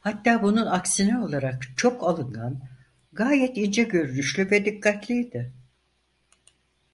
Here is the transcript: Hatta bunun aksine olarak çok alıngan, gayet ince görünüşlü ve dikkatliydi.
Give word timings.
Hatta 0.00 0.42
bunun 0.42 0.66
aksine 0.66 1.18
olarak 1.18 1.62
çok 1.76 2.02
alıngan, 2.04 2.60
gayet 3.12 3.56
ince 3.58 3.82
görünüşlü 3.82 4.50
ve 4.50 4.64
dikkatliydi. 4.64 5.52